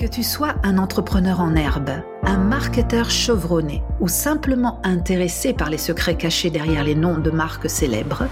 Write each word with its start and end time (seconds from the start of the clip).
Que 0.00 0.06
tu 0.06 0.22
sois 0.22 0.54
un 0.62 0.78
entrepreneur 0.78 1.40
en 1.40 1.54
herbe, 1.54 1.90
un 2.22 2.38
marketeur 2.38 3.10
chevronné 3.10 3.82
ou 4.00 4.08
simplement 4.08 4.80
intéressé 4.82 5.52
par 5.52 5.68
les 5.68 5.76
secrets 5.76 6.16
cachés 6.16 6.48
derrière 6.48 6.84
les 6.84 6.94
noms 6.94 7.18
de 7.18 7.30
marques 7.30 7.68
célèbres, 7.68 8.26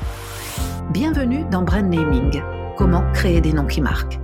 bienvenue 0.94 1.44
dans 1.50 1.60
Brand 1.60 1.84
Naming, 1.84 2.42
comment 2.78 3.04
créer 3.12 3.42
des 3.42 3.52
noms 3.52 3.66
qui 3.66 3.82
marquent. 3.82 4.18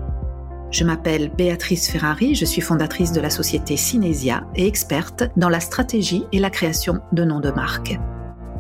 Je 0.70 0.84
m'appelle 0.84 1.30
Béatrice 1.36 1.90
Ferrari, 1.90 2.34
je 2.34 2.46
suis 2.46 2.62
fondatrice 2.62 3.12
de 3.12 3.20
la 3.20 3.28
société 3.28 3.76
Cinesia 3.76 4.46
et 4.56 4.66
experte 4.66 5.24
dans 5.36 5.50
la 5.50 5.60
stratégie 5.60 6.24
et 6.32 6.38
la 6.38 6.48
création 6.48 7.02
de 7.12 7.24
noms 7.24 7.40
de 7.40 7.50
marques. 7.50 8.00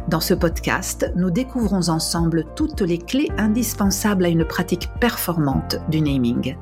Dans 0.08 0.20
ce 0.20 0.34
podcast, 0.34 1.10
nous 1.16 1.30
découvrons 1.30 1.88
ensemble 1.88 2.44
toutes 2.54 2.82
les 2.82 2.98
clés 2.98 3.30
indispensables 3.38 4.26
à 4.26 4.28
une 4.28 4.44
pratique 4.44 4.90
performante 5.00 5.76
du 5.88 6.02
naming. 6.02 6.54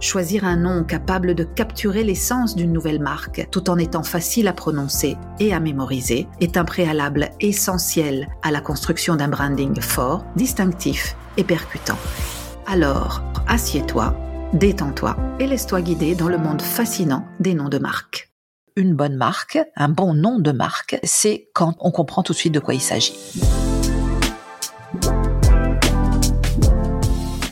Choisir 0.00 0.46
un 0.46 0.56
nom 0.56 0.82
capable 0.82 1.34
de 1.34 1.44
capturer 1.44 2.04
l'essence 2.04 2.56
d'une 2.56 2.72
nouvelle 2.72 3.00
marque 3.00 3.46
tout 3.50 3.68
en 3.68 3.76
étant 3.76 4.02
facile 4.02 4.48
à 4.48 4.54
prononcer 4.54 5.18
et 5.38 5.52
à 5.52 5.60
mémoriser 5.60 6.26
est 6.40 6.56
un 6.56 6.64
préalable 6.64 7.28
essentiel 7.38 8.26
à 8.42 8.50
la 8.50 8.62
construction 8.62 9.16
d'un 9.16 9.28
branding 9.28 9.78
fort, 9.78 10.24
distinctif 10.36 11.16
et 11.36 11.44
percutant. 11.44 11.98
Alors, 12.66 13.22
assieds-toi, 13.46 14.16
détends-toi 14.54 15.16
et 15.38 15.46
laisse-toi 15.46 15.82
guider 15.82 16.14
dans 16.14 16.28
le 16.28 16.38
monde 16.38 16.62
fascinant 16.62 17.26
des 17.38 17.52
noms 17.52 17.68
de 17.68 17.78
marques. 17.78 18.30
Une 18.76 18.94
bonne 18.94 19.16
marque, 19.16 19.58
un 19.76 19.90
bon 19.90 20.14
nom 20.14 20.38
de 20.38 20.52
marque, 20.52 20.98
c'est 21.04 21.50
quand 21.52 21.74
on 21.78 21.90
comprend 21.90 22.22
tout 22.22 22.32
de 22.32 22.38
suite 22.38 22.54
de 22.54 22.60
quoi 22.60 22.72
il 22.72 22.80
s'agit. 22.80 23.18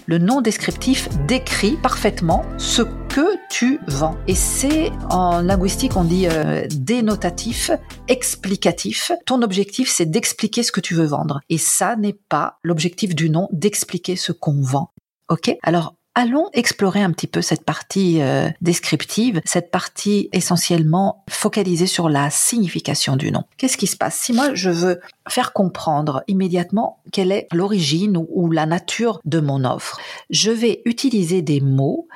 Le 0.08 0.16
nom 0.16 0.40
descriptif 0.40 1.06
décrit 1.26 1.76
parfaitement 1.76 2.42
ce 2.56 2.80
que 2.80 3.36
tu 3.50 3.78
vends. 3.88 4.16
Et 4.26 4.34
c'est 4.34 4.90
en 5.10 5.42
linguistique, 5.42 5.96
on 5.96 6.04
dit 6.04 6.26
euh, 6.26 6.66
dénotatif, 6.70 7.70
explicatif. 8.08 9.12
Ton 9.26 9.42
objectif, 9.42 9.90
c'est 9.90 10.06
d'expliquer 10.06 10.62
ce 10.62 10.72
que 10.72 10.80
tu 10.80 10.94
veux 10.94 11.04
vendre. 11.04 11.42
Et 11.50 11.58
ça 11.58 11.94
n'est 11.96 12.18
pas 12.30 12.58
l'objectif 12.62 13.14
du 13.14 13.28
nom 13.28 13.48
d'expliquer 13.52 14.16
ce 14.16 14.32
qu'on 14.32 14.62
vend. 14.62 14.92
Ok? 15.28 15.54
Alors, 15.62 15.94
Allons 16.14 16.48
explorer 16.52 17.00
un 17.00 17.12
petit 17.12 17.28
peu 17.28 17.42
cette 17.42 17.64
partie 17.64 18.20
euh, 18.20 18.48
descriptive, 18.60 19.40
cette 19.44 19.70
partie 19.70 20.28
essentiellement 20.32 21.24
focalisée 21.28 21.86
sur 21.86 22.08
la 22.08 22.28
signification 22.30 23.14
du 23.16 23.30
nom. 23.30 23.44
Qu'est-ce 23.56 23.76
qui 23.76 23.86
se 23.86 23.96
passe? 23.96 24.16
Si 24.16 24.32
moi 24.32 24.52
je 24.54 24.70
veux 24.70 25.00
faire 25.28 25.52
comprendre 25.52 26.24
immédiatement 26.26 27.00
quelle 27.12 27.30
est 27.30 27.46
l'origine 27.52 28.16
ou, 28.30 28.50
la 28.50 28.66
nature 28.66 29.20
de 29.26 29.38
mon 29.38 29.64
offre, 29.64 30.00
je 30.30 30.50
vais 30.50 30.82
utiliser 30.86 31.42
des 31.42 31.60
mots 31.60 32.08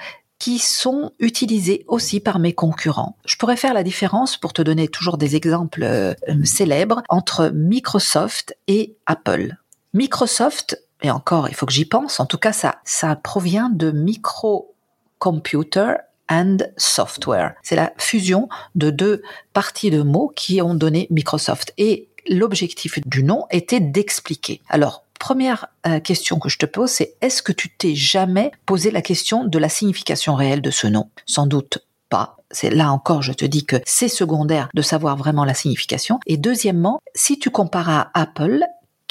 qui 0.43 0.59
sont 0.59 1.13
utilisés 1.21 1.85
aussi 1.87 2.19
par 2.19 2.41
mes 2.41 2.53
concurrents. 2.53 3.17
Je 3.25 3.37
pourrais 3.37 3.57
faire 3.57 3.75
la 3.75 3.85
différence, 3.85 4.37
pour 4.37 4.53
te 4.53 4.61
donner 4.63 4.89
toujours 4.89 5.17
des 5.17 5.37
exemples 5.37 5.85
euh, 5.85 6.15
célèbres, 6.43 7.05
entre 7.09 7.53
Microsoft 7.55 8.57
et 8.67 8.97
Apple. 9.07 9.55
Microsoft 9.95 10.83
et 11.03 11.11
encore, 11.11 11.49
il 11.49 11.55
faut 11.55 11.67
que 11.67 11.73
j'y 11.73 11.85
pense. 11.85 12.21
En 12.21 12.27
tout 12.27 12.39
cas, 12.39 12.53
ça, 12.53 12.77
ça 12.85 13.17
provient 13.17 13.71
de 13.71 13.91
microcomputer 13.91 15.95
and 16.29 16.59
software. 16.77 17.55
C'est 17.63 17.77
la 17.77 17.93
fusion 17.99 18.49
de 18.75 18.91
deux 18.91 19.23
parties 19.53 19.91
de 19.91 20.03
mots 20.03 20.33
qui 20.35 20.63
ont 20.63 20.75
donné 20.75 21.07
Microsoft. 21.11 21.73
Et 21.79 22.09
l'objectif 22.29 22.99
du 23.07 23.25
nom 23.25 23.47
était 23.51 23.81
d'expliquer. 23.81 24.61
Alors, 24.69 25.05
première 25.19 25.69
euh, 25.87 26.01
question 26.01 26.39
que 26.39 26.49
je 26.49 26.59
te 26.59 26.67
pose, 26.67 26.91
c'est 26.91 27.15
est-ce 27.21 27.43
que 27.43 27.53
tu 27.53 27.69
t'es 27.69 27.95
jamais 27.95 28.53
posé 28.67 28.91
la 28.91 29.03
question 29.03 29.45
de 29.45 29.59
la 29.59 29.69
signification 29.69 30.35
réelle 30.35 30.63
de 30.63 30.71
ce 30.71 30.87
nom? 30.87 31.11
Sans 31.27 31.47
doute 31.47 31.79
pas. 32.09 32.37
C'est 32.51 32.71
là 32.71 32.93
encore, 32.93 33.23
je 33.23 33.33
te 33.33 33.45
dis 33.45 33.65
que 33.65 33.77
c'est 33.87 34.09
secondaire 34.09 34.69
de 34.75 34.83
savoir 34.83 35.17
vraiment 35.17 35.45
la 35.45 35.55
signification. 35.55 36.21
Et 36.27 36.37
deuxièmement, 36.37 37.01
si 37.15 37.39
tu 37.39 37.51
compares 37.51 37.89
à 37.89 38.11
Apple, 38.15 38.63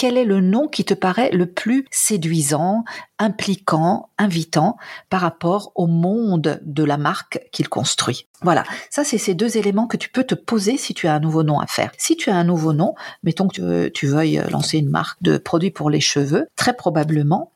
quel 0.01 0.17
est 0.17 0.25
le 0.25 0.41
nom 0.41 0.67
qui 0.67 0.83
te 0.83 0.95
paraît 0.95 1.29
le 1.29 1.45
plus 1.45 1.85
séduisant, 1.91 2.85
impliquant, 3.19 4.09
invitant 4.17 4.77
par 5.11 5.21
rapport 5.21 5.71
au 5.75 5.85
monde 5.85 6.59
de 6.65 6.83
la 6.83 6.97
marque 6.97 7.39
qu'il 7.51 7.69
construit? 7.69 8.25
Voilà, 8.41 8.63
ça 8.89 9.03
c'est 9.03 9.19
ces 9.19 9.35
deux 9.35 9.57
éléments 9.57 9.85
que 9.85 9.97
tu 9.97 10.09
peux 10.09 10.23
te 10.23 10.33
poser 10.33 10.77
si 10.77 10.95
tu 10.95 11.05
as 11.05 11.13
un 11.13 11.19
nouveau 11.19 11.43
nom 11.43 11.59
à 11.59 11.67
faire. 11.67 11.91
Si 11.99 12.17
tu 12.17 12.31
as 12.31 12.35
un 12.35 12.43
nouveau 12.43 12.73
nom, 12.73 12.95
mettons 13.21 13.47
que 13.47 13.89
tu, 13.89 14.07
veuilles 14.07 14.41
lancer 14.49 14.79
une 14.79 14.89
marque 14.89 15.21
de 15.21 15.37
produits 15.37 15.69
pour 15.69 15.91
les 15.91 16.01
cheveux, 16.01 16.47
très 16.55 16.75
probablement 16.75 17.51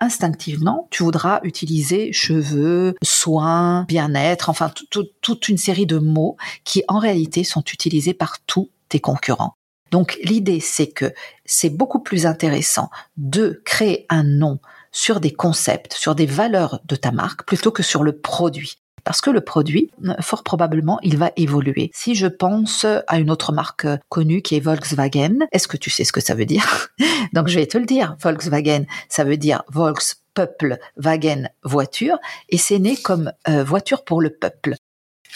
instinctivement, 0.00 0.88
tu 0.90 1.04
voudras 1.04 1.38
utiliser 1.44 2.12
cheveux, 2.12 2.96
soins, 3.04 3.84
bien-être, 3.84 4.50
enfin 4.50 4.72
toute 4.90 5.48
une 5.48 5.56
série 5.56 5.86
de 5.86 5.98
mots 5.98 6.36
qui 6.64 6.82
en 6.88 6.98
réalité 6.98 7.44
sont 7.44 7.62
utilisés 7.62 8.12
par 8.12 8.40
tous 8.44 8.70
tes 8.88 8.98
concurrents. 8.98 9.54
Donc 9.90 10.18
l'idée, 10.22 10.60
c'est 10.60 10.88
que 10.88 11.12
c'est 11.44 11.70
beaucoup 11.70 12.00
plus 12.00 12.26
intéressant 12.26 12.90
de 13.16 13.62
créer 13.64 14.06
un 14.08 14.24
nom 14.24 14.58
sur 14.92 15.20
des 15.20 15.32
concepts, 15.32 15.92
sur 15.92 16.14
des 16.14 16.26
valeurs 16.26 16.80
de 16.86 16.96
ta 16.96 17.12
marque, 17.12 17.44
plutôt 17.44 17.70
que 17.70 17.82
sur 17.82 18.02
le 18.02 18.16
produit. 18.16 18.78
Parce 19.04 19.20
que 19.20 19.30
le 19.30 19.40
produit, 19.40 19.92
fort 20.20 20.42
probablement, 20.42 20.98
il 21.02 21.16
va 21.16 21.30
évoluer. 21.36 21.92
Si 21.94 22.16
je 22.16 22.26
pense 22.26 22.84
à 22.84 23.18
une 23.18 23.30
autre 23.30 23.52
marque 23.52 23.86
connue 24.08 24.42
qui 24.42 24.56
est 24.56 24.60
Volkswagen, 24.60 25.46
est-ce 25.52 25.68
que 25.68 25.76
tu 25.76 25.90
sais 25.90 26.02
ce 26.02 26.12
que 26.12 26.20
ça 26.20 26.34
veut 26.34 26.44
dire? 26.44 26.88
Donc 27.32 27.46
je 27.46 27.56
vais 27.56 27.66
te 27.66 27.78
le 27.78 27.86
dire. 27.86 28.16
Volkswagen, 28.20 28.84
ça 29.08 29.22
veut 29.22 29.36
dire 29.36 29.62
Volks 29.68 30.16
peuple, 30.34 30.78
Wagen 30.96 31.50
voiture, 31.62 32.18
et 32.48 32.58
c'est 32.58 32.78
né 32.78 32.96
comme 32.96 33.32
euh, 33.48 33.62
voiture 33.62 34.04
pour 34.04 34.20
le 34.20 34.30
peuple. 34.30 34.74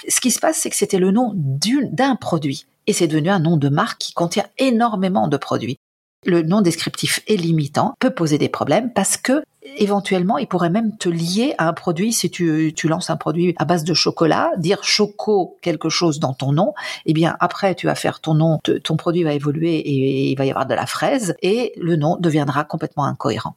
Ce 0.09 0.21
qui 0.21 0.31
se 0.31 0.41
passe, 0.41 0.59
c'est 0.59 0.71
que 0.71 0.77
c'était 0.77 0.99
le 0.99 1.11
nom 1.11 1.33
d'un 1.35 2.17
produit 2.17 2.67
et 2.87 2.93
c'est 2.93 3.07
devenu 3.07 3.31
un 3.31 3.39
nom 3.39 3.57
de 3.57 3.69
marque 3.69 3.99
qui 3.99 4.13
contient 4.13 4.47
énormément 4.59 5.29
de 5.29 5.37
produits. 5.37 5.79
Le 6.27 6.43
nom 6.43 6.61
descriptif 6.61 7.21
est 7.29 7.37
limitant, 7.37 7.95
peut 7.99 8.11
poser 8.11 8.37
des 8.37 8.51
problèmes 8.51 8.93
parce 8.93 9.17
que 9.17 9.43
éventuellement, 9.77 10.39
il 10.39 10.47
pourrait 10.47 10.71
même 10.71 10.97
te 10.97 11.09
lier 11.09 11.55
à 11.59 11.69
un 11.69 11.73
produit. 11.73 12.13
Si 12.13 12.31
tu, 12.31 12.75
lances 12.85 13.11
un 13.11 13.17
produit 13.17 13.55
à 13.59 13.65
base 13.65 13.85
de 13.85 13.95
chocolat, 13.95 14.51
dire 14.59 14.85
choco 14.85 15.57
quelque 15.63 15.89
chose 15.89 16.21
dans 16.21 16.35
ton 16.35 16.53
nom, 16.53 16.75
eh 17.07 17.13
bien 17.13 17.37
après 17.41 17.75
tu 17.75 17.87
vas 17.87 17.95
faire 17.95 18.21
ton 18.21 18.35
nom, 18.35 18.59
ton 18.85 18.97
produit 18.97 19.23
va 19.23 19.33
évoluer 19.33 19.77
et 19.77 20.31
il 20.31 20.37
va 20.37 20.45
y 20.45 20.51
avoir 20.51 20.67
de 20.67 20.75
la 20.75 20.87
fraise 20.87 21.35
et 21.43 21.73
le 21.77 21.97
nom 21.97 22.17
deviendra 22.19 22.65
complètement 22.65 23.05
incohérent. 23.05 23.57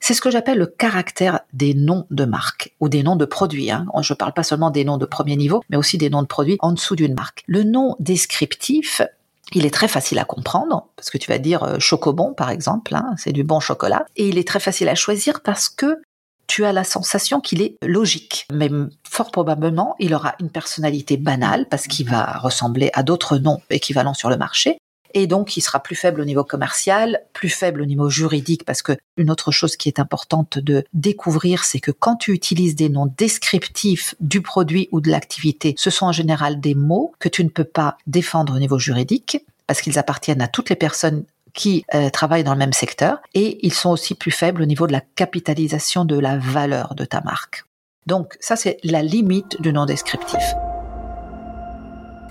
C'est 0.00 0.14
ce 0.14 0.20
que 0.20 0.30
j'appelle 0.30 0.58
le 0.58 0.66
caractère 0.66 1.40
des 1.52 1.74
noms 1.74 2.06
de 2.10 2.24
marque 2.24 2.65
ou 2.80 2.88
des 2.88 3.02
noms 3.02 3.16
de 3.16 3.24
produits. 3.24 3.70
Hein. 3.70 3.86
Je 4.00 4.12
ne 4.12 4.16
parle 4.16 4.32
pas 4.32 4.42
seulement 4.42 4.70
des 4.70 4.84
noms 4.84 4.98
de 4.98 5.06
premier 5.06 5.36
niveau, 5.36 5.62
mais 5.70 5.76
aussi 5.76 5.98
des 5.98 6.10
noms 6.10 6.22
de 6.22 6.26
produits 6.26 6.56
en 6.60 6.72
dessous 6.72 6.96
d'une 6.96 7.14
marque. 7.14 7.42
Le 7.46 7.62
nom 7.62 7.96
descriptif, 8.00 9.02
il 9.52 9.64
est 9.64 9.70
très 9.70 9.88
facile 9.88 10.18
à 10.18 10.24
comprendre 10.24 10.88
parce 10.96 11.10
que 11.10 11.18
tu 11.18 11.30
vas 11.30 11.38
dire 11.38 11.62
euh, 11.62 11.78
chocobon 11.78 12.34
par 12.34 12.50
exemple, 12.50 12.94
hein, 12.94 13.14
c'est 13.16 13.32
du 13.32 13.44
bon 13.44 13.60
chocolat, 13.60 14.04
et 14.16 14.28
il 14.28 14.38
est 14.38 14.46
très 14.46 14.60
facile 14.60 14.88
à 14.88 14.94
choisir 14.94 15.40
parce 15.42 15.68
que 15.68 16.00
tu 16.46 16.64
as 16.64 16.72
la 16.72 16.84
sensation 16.84 17.40
qu'il 17.40 17.60
est 17.60 17.76
logique, 17.82 18.46
mais 18.52 18.70
fort 19.08 19.32
probablement 19.32 19.96
il 19.98 20.14
aura 20.14 20.34
une 20.40 20.50
personnalité 20.50 21.16
banale 21.16 21.66
parce 21.68 21.86
qu'il 21.86 22.08
va 22.08 22.38
ressembler 22.38 22.90
à 22.94 23.02
d'autres 23.02 23.38
noms 23.38 23.60
équivalents 23.70 24.14
sur 24.14 24.30
le 24.30 24.36
marché, 24.36 24.78
et 25.16 25.26
donc 25.26 25.56
il 25.56 25.62
sera 25.62 25.80
plus 25.80 25.96
faible 25.96 26.20
au 26.20 26.26
niveau 26.26 26.44
commercial, 26.44 27.22
plus 27.32 27.48
faible 27.48 27.80
au 27.80 27.86
niveau 27.86 28.10
juridique 28.10 28.66
parce 28.66 28.82
que 28.82 28.92
une 29.16 29.30
autre 29.30 29.50
chose 29.50 29.74
qui 29.74 29.88
est 29.88 29.98
importante 29.98 30.58
de 30.58 30.84
découvrir, 30.92 31.64
c'est 31.64 31.80
que 31.80 31.90
quand 31.90 32.16
tu 32.16 32.32
utilises 32.32 32.76
des 32.76 32.90
noms 32.90 33.10
descriptifs 33.16 34.14
du 34.20 34.42
produit 34.42 34.90
ou 34.92 35.00
de 35.00 35.10
l'activité, 35.10 35.74
ce 35.78 35.88
sont 35.88 36.04
en 36.04 36.12
général 36.12 36.60
des 36.60 36.74
mots 36.74 37.14
que 37.18 37.30
tu 37.30 37.42
ne 37.44 37.48
peux 37.48 37.64
pas 37.64 37.96
défendre 38.06 38.54
au 38.54 38.58
niveau 38.58 38.78
juridique 38.78 39.38
parce 39.66 39.80
qu'ils 39.80 39.98
appartiennent 39.98 40.42
à 40.42 40.48
toutes 40.48 40.68
les 40.68 40.76
personnes 40.76 41.24
qui 41.54 41.86
euh, 41.94 42.10
travaillent 42.10 42.44
dans 42.44 42.52
le 42.52 42.58
même 42.58 42.74
secteur 42.74 43.16
et 43.32 43.66
ils 43.66 43.72
sont 43.72 43.88
aussi 43.88 44.14
plus 44.14 44.32
faibles 44.32 44.60
au 44.60 44.66
niveau 44.66 44.86
de 44.86 44.92
la 44.92 45.00
capitalisation 45.00 46.04
de 46.04 46.18
la 46.18 46.36
valeur 46.36 46.94
de 46.94 47.06
ta 47.06 47.22
marque. 47.22 47.64
Donc 48.06 48.36
ça 48.38 48.54
c'est 48.54 48.76
la 48.84 49.02
limite 49.02 49.62
du 49.62 49.72
nom 49.72 49.86
descriptif. 49.86 50.42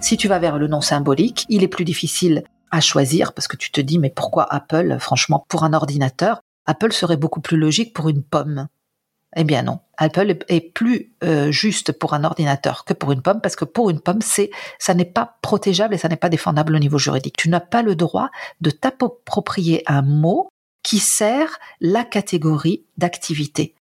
Si 0.02 0.18
tu 0.18 0.28
vas 0.28 0.38
vers 0.38 0.60
le 0.60 0.68
nom 0.68 0.82
symbolique, 0.82 1.48
il 1.50 1.64
est 1.64 1.68
plus 1.68 1.84
difficile 1.84 2.44
à 2.76 2.82
choisir 2.82 3.34
parce 3.34 3.48
que 3.48 3.58
tu 3.58 3.72
te 3.72 3.82
dis 3.82 4.00
mais 4.00 4.10
pourquoi 4.10 4.44
Apple 4.54 4.98
Franchement, 5.00 5.46
pour 5.48 5.64
un 5.64 5.74
ordinateur, 5.74 6.42
Apple 6.66 6.92
serait 6.92 7.18
beaucoup 7.18 7.42
plus 7.42 7.58
logique 7.58 7.94
pour 7.94 8.10
une 8.10 8.24
pomme? 8.24 8.68
Eh 9.38 9.44
bien 9.44 9.64
non, 9.64 9.80
Apple 9.98 10.38
est 10.48 10.62
plus 10.74 11.14
euh, 11.24 11.52
juste 11.52 11.92
pour 11.92 12.14
un 12.14 12.24
ordinateur 12.24 12.86
que 12.86 12.94
pour 12.94 13.12
une 13.12 13.22
pomme 13.22 13.42
parce 13.42 13.56
que 13.56 13.66
pour 13.66 13.90
une 13.90 14.00
pomme, 14.00 14.22
c'est 14.22 14.50
ça 14.80 14.94
n'est 14.94 15.06
pas 15.06 15.38
protégeable 15.42 15.94
et 15.94 15.98
ça 15.98 16.08
n'est 16.08 16.16
pas 16.16 16.30
défendable 16.30 16.76
au 16.76 16.80
niveau 16.80 16.98
juridique. 16.98 17.38
Tu 17.38 17.50
n'as 17.50 17.60
pas 17.60 17.82
le 17.82 17.96
droit 17.96 18.30
de 18.62 18.70
t'approprier 18.70 19.84
un 19.88 20.02
mot 20.02 20.50
qui 20.84 21.00
sert 21.00 21.60
la 21.82 22.04
catégorie 22.04 22.86
d'activité. 22.98 23.76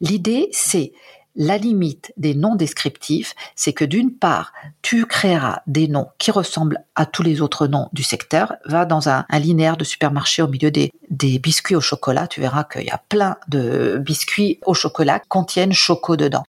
L'idée, 0.00 0.48
c'est 0.52 0.92
la 1.40 1.56
limite 1.56 2.12
des 2.18 2.34
noms 2.34 2.54
descriptifs, 2.54 3.34
c'est 3.56 3.72
que 3.72 3.86
d'une 3.86 4.12
part, 4.12 4.52
tu 4.82 5.06
créeras 5.06 5.62
des 5.66 5.88
noms 5.88 6.08
qui 6.18 6.30
ressemblent 6.30 6.84
à 6.94 7.06
tous 7.06 7.22
les 7.22 7.40
autres 7.40 7.66
noms 7.66 7.88
du 7.94 8.02
secteur. 8.02 8.52
Va 8.66 8.84
dans 8.84 9.08
un, 9.08 9.24
linéaire 9.32 9.78
de 9.78 9.84
supermarché 9.84 10.42
au 10.42 10.48
milieu 10.48 10.70
des, 10.70 10.92
biscuits 11.38 11.76
au 11.76 11.80
chocolat, 11.80 12.26
tu 12.26 12.42
verras 12.42 12.64
qu'il 12.64 12.84
y 12.84 12.90
a 12.90 13.00
plein 13.08 13.38
de 13.48 13.96
biscuits 14.04 14.60
au 14.66 14.74
chocolat 14.74 15.18
qui 15.18 15.28
contiennent 15.28 15.72
choco 15.72 16.14
dedans. 16.14 16.44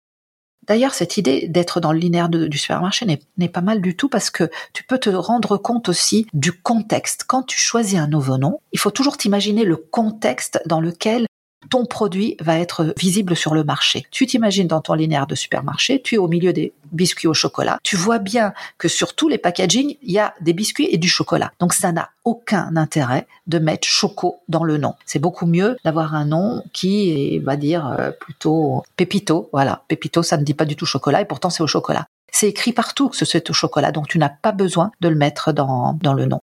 D'ailleurs, 0.66 0.92
cette 0.92 1.16
idée 1.16 1.46
d'être 1.46 1.78
dans 1.78 1.92
le 1.92 2.00
linéaire 2.00 2.28
du 2.28 2.58
supermarché 2.58 3.06
n'est 3.38 3.48
pas 3.48 3.60
mal 3.60 3.80
du 3.80 3.96
tout 3.96 4.08
parce 4.08 4.28
que 4.28 4.50
tu 4.72 4.82
peux 4.82 4.98
te 4.98 5.10
rendre 5.10 5.56
compte 5.56 5.88
aussi 5.88 6.26
du 6.32 6.50
contexte. 6.50 7.24
Quand 7.28 7.44
tu 7.44 7.58
choisis 7.58 7.98
un 7.98 8.08
nouveau 8.08 8.38
nom, 8.38 8.58
il 8.72 8.80
faut 8.80 8.90
toujours 8.90 9.16
t'imaginer 9.16 9.64
le 9.64 9.76
contexte 9.76 10.60
dans 10.66 10.80
lequel 10.80 11.26
ton 11.68 11.84
produit 11.84 12.36
va 12.40 12.58
être 12.58 12.94
visible 12.98 13.36
sur 13.36 13.54
le 13.54 13.64
marché. 13.64 14.06
Tu 14.10 14.26
t'imagines 14.26 14.66
dans 14.66 14.80
ton 14.80 14.94
linéaire 14.94 15.26
de 15.26 15.34
supermarché, 15.34 16.00
tu 16.00 16.14
es 16.14 16.18
au 16.18 16.28
milieu 16.28 16.52
des 16.52 16.72
biscuits 16.92 17.28
au 17.28 17.34
chocolat. 17.34 17.78
Tu 17.82 17.96
vois 17.96 18.18
bien 18.18 18.52
que 18.78 18.88
sur 18.88 19.14
tous 19.14 19.28
les 19.28 19.38
packaging, 19.38 19.96
il 20.02 20.10
y 20.10 20.18
a 20.18 20.34
des 20.40 20.52
biscuits 20.52 20.88
et 20.90 20.98
du 20.98 21.08
chocolat. 21.08 21.52
Donc 21.60 21.74
ça 21.74 21.92
n'a 21.92 22.10
aucun 22.24 22.76
intérêt 22.76 23.26
de 23.46 23.58
mettre 23.58 23.86
choco 23.86 24.40
dans 24.48 24.64
le 24.64 24.78
nom. 24.78 24.94
C'est 25.04 25.18
beaucoup 25.18 25.46
mieux 25.46 25.76
d'avoir 25.84 26.14
un 26.14 26.24
nom 26.24 26.62
qui 26.72 27.38
va 27.40 27.56
dire, 27.56 27.86
euh, 27.86 28.10
plutôt 28.10 28.82
pépito. 28.96 29.48
Voilà, 29.52 29.84
pépito, 29.88 30.22
ça 30.22 30.36
ne 30.36 30.44
dit 30.44 30.54
pas 30.54 30.64
du 30.64 30.76
tout 30.76 30.86
chocolat 30.86 31.20
et 31.20 31.24
pourtant 31.24 31.50
c'est 31.50 31.62
au 31.62 31.66
chocolat. 31.66 32.06
C'est 32.32 32.48
écrit 32.48 32.72
partout 32.72 33.08
que 33.08 33.24
c'est 33.24 33.50
au 33.50 33.52
chocolat, 33.52 33.90
donc 33.90 34.06
tu 34.06 34.18
n'as 34.18 34.28
pas 34.28 34.52
besoin 34.52 34.92
de 35.00 35.08
le 35.08 35.16
mettre 35.16 35.52
dans, 35.52 35.98
dans 36.00 36.14
le 36.14 36.26
nom. 36.26 36.40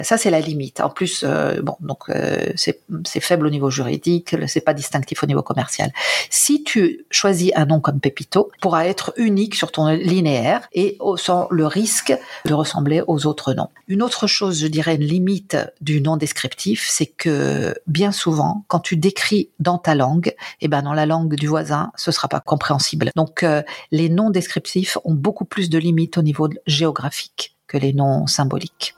Ça, 0.00 0.16
c'est 0.16 0.30
la 0.30 0.40
limite. 0.40 0.80
En 0.80 0.90
plus, 0.90 1.24
euh, 1.24 1.60
bon, 1.62 1.76
donc 1.80 2.08
euh, 2.08 2.52
c'est 2.56 3.20
faible 3.20 3.46
au 3.46 3.50
niveau 3.50 3.70
juridique, 3.70 4.36
c'est 4.46 4.60
pas 4.60 4.74
distinctif 4.74 5.22
au 5.22 5.26
niveau 5.26 5.42
commercial. 5.42 5.92
Si 6.30 6.62
tu 6.62 7.04
choisis 7.10 7.50
un 7.56 7.66
nom 7.66 7.80
comme 7.80 7.98
Pépito, 7.98 8.50
pourra 8.60 8.86
être 8.86 9.12
unique 9.16 9.54
sur 9.54 9.72
ton 9.72 9.88
linéaire 9.88 10.68
et 10.72 10.98
sans 11.16 11.48
le 11.50 11.66
risque 11.66 12.16
de 12.44 12.54
ressembler 12.54 13.02
aux 13.06 13.26
autres 13.26 13.54
noms. 13.54 13.70
Une 13.88 14.02
autre 14.02 14.26
chose, 14.26 14.60
je 14.60 14.66
dirais, 14.68 14.94
une 14.94 15.04
limite 15.04 15.56
du 15.80 16.00
nom 16.00 16.16
descriptif, 16.16 16.86
c'est 16.88 17.06
que 17.06 17.74
bien 17.86 18.12
souvent, 18.12 18.64
quand 18.68 18.80
tu 18.80 18.96
décris 18.96 19.50
dans 19.58 19.78
ta 19.78 19.94
langue, 19.94 20.34
eh 20.60 20.68
ben 20.68 20.82
dans 20.82 20.94
la 20.94 21.06
langue 21.06 21.34
du 21.34 21.46
voisin, 21.46 21.90
ce 21.96 22.12
sera 22.12 22.28
pas 22.28 22.40
compréhensible. 22.40 23.10
Donc, 23.16 23.42
euh, 23.42 23.62
les 23.90 24.08
noms 24.08 24.30
descriptifs 24.30 24.98
ont 25.04 25.14
beaucoup 25.14 25.44
plus 25.44 25.70
de 25.70 25.78
limites 25.78 26.18
au 26.18 26.22
niveau 26.22 26.48
géographique 26.66 27.56
que 27.66 27.78
les 27.78 27.92
noms 27.92 28.26
symboliques. 28.26 28.97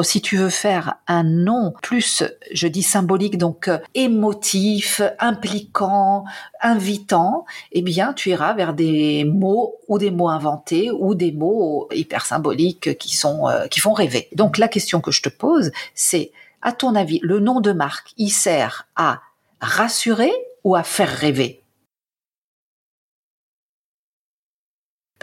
Si 0.00 0.22
tu 0.22 0.38
veux 0.38 0.48
faire 0.48 0.94
un 1.06 1.22
nom 1.22 1.74
plus, 1.82 2.24
je 2.50 2.66
dis 2.66 2.82
symbolique, 2.82 3.36
donc 3.36 3.68
euh, 3.68 3.78
émotif, 3.94 5.02
impliquant, 5.18 6.24
invitant, 6.62 7.44
eh 7.72 7.82
bien, 7.82 8.14
tu 8.14 8.30
iras 8.30 8.54
vers 8.54 8.72
des 8.72 9.24
mots 9.24 9.76
ou 9.88 9.98
des 9.98 10.10
mots 10.10 10.30
inventés 10.30 10.90
ou 10.90 11.14
des 11.14 11.30
mots 11.30 11.88
hyper 11.92 12.24
symboliques 12.24 12.96
qui 12.96 13.14
sont, 13.14 13.48
euh, 13.48 13.66
qui 13.66 13.80
font 13.80 13.92
rêver. 13.92 14.28
Donc, 14.34 14.56
la 14.56 14.68
question 14.68 15.02
que 15.02 15.10
je 15.10 15.20
te 15.20 15.28
pose, 15.28 15.70
c'est, 15.94 16.32
à 16.62 16.72
ton 16.72 16.94
avis, 16.94 17.20
le 17.22 17.38
nom 17.38 17.60
de 17.60 17.72
marque, 17.72 18.12
il 18.16 18.30
sert 18.30 18.88
à 18.96 19.20
rassurer 19.60 20.32
ou 20.64 20.74
à 20.74 20.82
faire 20.82 21.10
rêver? 21.10 21.61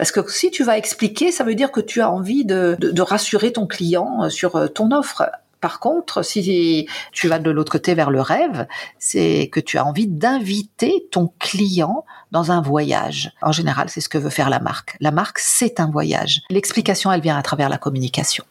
Parce 0.00 0.12
que 0.12 0.32
si 0.32 0.50
tu 0.50 0.64
vas 0.64 0.78
expliquer, 0.78 1.30
ça 1.30 1.44
veut 1.44 1.54
dire 1.54 1.70
que 1.70 1.80
tu 1.82 2.00
as 2.00 2.10
envie 2.10 2.46
de, 2.46 3.02
rassurer 3.02 3.52
ton 3.52 3.66
client 3.66 4.22
euh, 4.22 4.28
sur 4.30 4.56
euh, 4.56 4.66
ton 4.66 4.92
offre. 4.92 5.30
Par 5.60 5.78
contre, 5.78 6.22
si 6.22 6.88
tu 7.12 7.28
vas 7.28 7.38
de 7.38 7.50
l'autre 7.50 7.70
côté 7.70 7.92
vers 7.92 8.10
le 8.10 8.22
rêve, 8.22 8.66
c'est 8.98 9.50
que 9.52 9.60
tu 9.60 9.76
as 9.76 9.84
envie 9.84 10.06
d'inviter 10.06 11.06
ton 11.10 11.34
client 11.38 12.06
dans 12.30 12.50
un 12.50 12.62
voyage. 12.62 13.30
En 13.42 13.52
général, 13.52 13.90
c'est 13.90 14.00
ce 14.00 14.08
que 14.08 14.16
veut 14.16 14.30
faire 14.30 14.48
la 14.48 14.58
marque. 14.58 14.96
La 15.00 15.10
marque, 15.10 15.38
c'est 15.38 15.80
un 15.80 15.90
voyage. 15.90 16.40
L'explication, 16.48 17.12
elle 17.12 17.20
vient 17.20 17.36
à 17.36 17.42
travers 17.42 17.68
la 17.68 17.76
communication. 17.76 18.46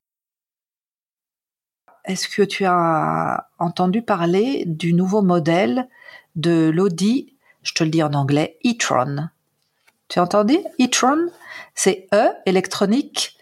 Est-ce 2.06 2.28
que 2.28 2.44
tu 2.44 2.66
as 2.66 3.48
entendu 3.58 4.04
parler 4.04 4.66
du 4.68 4.94
nouveau 4.94 5.24
modèle 5.24 5.90
de 6.36 6.70
l'Audi, 6.70 7.34
je 7.64 7.74
te 7.74 7.84
le 7.84 7.90
dis 7.90 8.04
en 8.04 8.14
anglais, 8.14 8.60
e-tron? 8.64 9.30
Tu 10.10 10.20
as 10.20 10.24
entendu? 10.24 10.58
E-tron 10.82 11.30
C'est 11.76 12.08
E 12.14 12.32
électronique, 12.46 13.38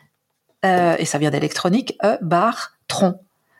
euh, 0.65 0.95
et 0.99 1.05
ça 1.05 1.17
vient 1.17 1.31
d'électronique, 1.31 1.97
E 2.03 2.17
bar 2.21 2.77
tron. 2.87 3.19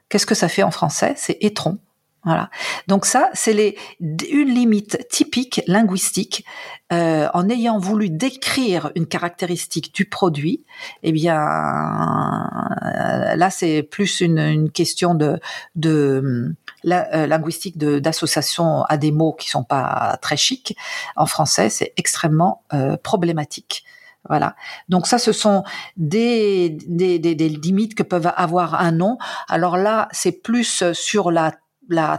Qu'est-ce 0.09 0.25
que 0.25 0.35
ça 0.35 0.47
fait 0.47 0.63
en 0.63 0.71
français? 0.71 1.13
C'est 1.17 1.37
étron. 1.41 1.79
Voilà. 2.23 2.49
Donc 2.87 3.05
ça, 3.05 3.29
c'est 3.33 3.53
les 3.53 3.77
une 4.01 4.49
limite 4.49 5.07
typique 5.09 5.61
linguistique. 5.65 6.43
Euh, 6.91 7.27
en 7.33 7.49
ayant 7.49 7.79
voulu 7.79 8.09
décrire 8.09 8.91
une 8.95 9.07
caractéristique 9.07 9.93
du 9.93 10.05
produit, 10.05 10.65
eh 11.03 11.11
bien 11.11 11.37
euh, 11.37 13.35
là, 13.35 13.49
c'est 13.49 13.83
plus 13.83 14.21
une, 14.21 14.39
une, 14.39 14.71
question 14.71 15.15
de, 15.15 15.39
de 15.75 16.53
la, 16.87 17.13
euh, 17.13 17.27
linguistique 17.27 17.77
d'association 17.77 18.83
à 18.83 18.97
des 18.97 19.11
mots 19.11 19.33
qui 19.33 19.49
sont 19.49 19.63
pas 19.63 20.17
très 20.21 20.37
chics. 20.37 20.75
En 21.15 21.25
français, 21.25 21.69
c'est 21.69 21.93
extrêmement 21.97 22.63
euh, 22.73 22.97
problématique. 22.97 23.83
Voilà. 24.29 24.55
Donc 24.89 25.05
ça, 25.07 25.19
ce 25.19 25.31
sont 25.31 25.63
des, 25.97 26.69
limites 26.69 27.95
que 27.95 28.03
peuvent 28.03 28.31
avoir 28.35 28.75
un 28.81 28.91
nom. 28.91 29.17
Alors 29.47 29.77
là, 29.77 30.07
c'est 30.11 30.31
plus 30.31 30.91
sur 30.93 31.31
la 31.31 31.51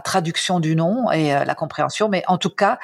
traduction 0.03 0.59
du 0.59 0.75
nom 0.75 1.11
et 1.11 1.35
euh, 1.35 1.43
la 1.45 1.55
compréhension, 1.55 2.07
mais 2.07 2.23
en 2.27 2.37
tout 2.37 2.49
cas, 2.49 2.79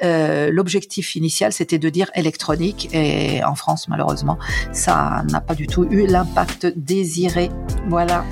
l'objectif 0.00 1.16
initial, 1.16 1.52
c'était 1.52 1.80
de 1.80 1.88
dire 1.88 2.08
électronique, 2.14 2.88
et 2.94 3.42
en 3.42 3.56
France, 3.56 3.88
malheureusement, 3.88 4.38
ça 4.70 5.24
n'a 5.28 5.40
pas 5.40 5.56
du 5.56 5.66
tout 5.66 5.86
eu 5.90 6.06
l'impact 6.06 6.66
désiré. 6.76 7.50
Voilà. 7.88 8.24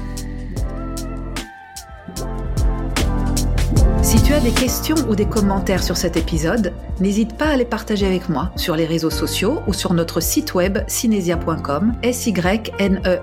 Si 4.07 4.23
tu 4.23 4.35
as 4.35 4.39
des 4.39 4.53
questions 4.53 4.95
ou 5.09 5.17
des 5.17 5.27
commentaires 5.27 5.83
sur 5.83 5.97
cet 5.97 6.17
épisode, 6.17 6.73
n'hésite 7.01 7.37
pas 7.37 7.47
à 7.47 7.57
les 7.57 7.65
partager 7.65 8.07
avec 8.07 8.29
moi 8.29 8.53
sur 8.55 8.77
les 8.77 8.85
réseaux 8.85 9.11
sociaux 9.11 9.63
ou 9.67 9.73
sur 9.73 9.95
notre 9.95 10.21
site 10.21 10.55
web 10.55 10.79
cinesia.com, 10.87 11.93
s 12.05 12.29
y 12.29 12.35
n 12.79 13.01
e. 13.05 13.19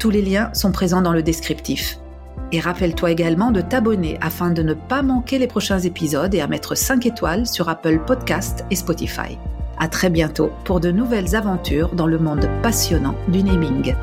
Tous 0.00 0.10
les 0.10 0.22
liens 0.22 0.52
sont 0.54 0.72
présents 0.72 1.02
dans 1.02 1.12
le 1.12 1.22
descriptif. 1.22 2.00
Et 2.50 2.58
rappelle-toi 2.58 3.12
également 3.12 3.52
de 3.52 3.60
t'abonner 3.60 4.18
afin 4.20 4.50
de 4.50 4.64
ne 4.64 4.74
pas 4.74 5.02
manquer 5.02 5.38
les 5.38 5.46
prochains 5.46 5.78
épisodes 5.78 6.34
et 6.34 6.40
à 6.40 6.48
mettre 6.48 6.74
5 6.74 7.06
étoiles 7.06 7.46
sur 7.46 7.68
Apple 7.68 8.00
Podcast 8.04 8.64
et 8.72 8.74
Spotify. 8.74 9.38
À 9.78 9.86
très 9.86 10.10
bientôt 10.10 10.50
pour 10.64 10.80
de 10.80 10.90
nouvelles 10.90 11.36
aventures 11.36 11.94
dans 11.94 12.08
le 12.08 12.18
monde 12.18 12.50
passionnant 12.60 13.14
du 13.28 13.44
naming. 13.44 13.94